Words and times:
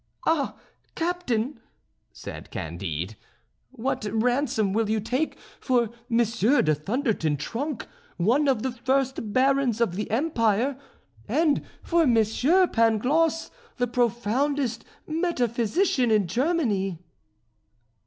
"Ah! 0.25 0.55
captain," 0.95 1.59
said 2.11 2.49
Candide, 2.49 3.15
"what 3.71 4.05
ransom 4.11 4.73
will 4.73 4.89
you 4.89 4.99
take 4.99 5.37
for 5.59 5.91
Monsieur 6.09 6.63
de 6.63 6.73
Thunder 6.73 7.13
ten 7.13 7.37
Tronckh, 7.37 7.85
one 8.17 8.47
of 8.47 8.63
the 8.63 8.71
first 8.71 9.31
barons 9.31 9.79
of 9.79 9.93
the 9.95 10.09
empire, 10.09 10.75
and 11.27 11.61
for 11.83 12.07
Monsieur 12.07 12.65
Pangloss, 12.65 13.51
the 13.77 13.85
profoundest 13.85 14.83
metaphysician 15.05 16.09
in 16.09 16.25
Germany?" 16.25 16.97